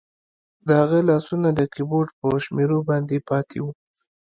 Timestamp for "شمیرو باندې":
2.45-3.17